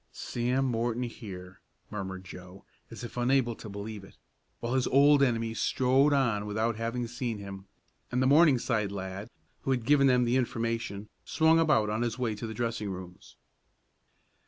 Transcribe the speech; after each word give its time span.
"Sam 0.11 0.65
Morton 0.65 1.03
here," 1.03 1.59
murmured 1.91 2.23
Joe, 2.25 2.65
as 2.89 3.03
if 3.03 3.17
unable 3.17 3.53
to 3.53 3.69
believe 3.69 4.03
it, 4.03 4.17
while 4.59 4.73
his 4.73 4.87
old 4.87 5.21
enemy 5.21 5.53
strode 5.53 6.11
on 6.11 6.47
without 6.47 6.75
having 6.75 7.05
seen 7.05 7.37
him, 7.37 7.67
and 8.11 8.19
the 8.19 8.25
Morningside 8.25 8.91
lad, 8.91 9.29
who 9.59 9.69
had 9.69 9.85
given 9.85 10.07
them 10.07 10.25
the 10.25 10.37
information 10.37 11.07
swung 11.23 11.59
about 11.59 11.91
on 11.91 12.01
his 12.01 12.17
way 12.17 12.33
to 12.33 12.47
the 12.47 12.53
dressing 12.55 12.89
rooms. 12.89 13.35